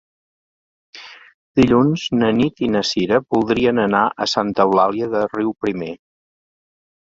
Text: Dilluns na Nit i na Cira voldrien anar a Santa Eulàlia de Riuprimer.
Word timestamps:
Dilluns 1.59 2.05
na 2.23 2.31
Nit 2.39 2.65
i 2.69 2.71
na 2.77 2.83
Cira 2.93 3.21
voldrien 3.37 3.85
anar 3.87 4.03
a 4.27 4.31
Santa 4.35 4.69
Eulàlia 4.69 5.15
de 5.15 5.25
Riuprimer. 5.39 5.95